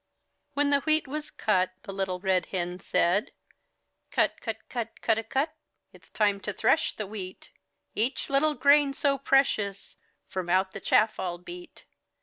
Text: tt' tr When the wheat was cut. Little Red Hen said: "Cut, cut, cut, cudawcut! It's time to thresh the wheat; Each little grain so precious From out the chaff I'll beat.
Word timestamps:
tt' 0.01 0.03
tr 0.03 0.53
When 0.55 0.69
the 0.71 0.79
wheat 0.79 1.07
was 1.07 1.29
cut. 1.29 1.73
Little 1.85 2.19
Red 2.19 2.47
Hen 2.47 2.79
said: 2.79 3.33
"Cut, 4.09 4.41
cut, 4.41 4.67
cut, 4.67 4.99
cudawcut! 4.99 5.49
It's 5.93 6.09
time 6.09 6.39
to 6.39 6.51
thresh 6.53 6.93
the 6.95 7.05
wheat; 7.05 7.51
Each 7.93 8.27
little 8.27 8.55
grain 8.55 8.93
so 8.93 9.19
precious 9.19 9.97
From 10.25 10.49
out 10.49 10.71
the 10.71 10.79
chaff 10.81 11.19
I'll 11.19 11.37
beat. 11.37 11.85